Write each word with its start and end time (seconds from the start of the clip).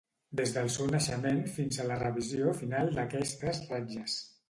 Des 0.37 0.53
del 0.55 0.71
seu 0.75 0.89
naixement 0.95 1.45
fins 1.59 1.77
a 1.77 1.87
la 1.91 1.99
revisió 2.01 2.57
final 2.65 2.93
d'aquestes 2.99 3.65
ratlles. 3.73 4.23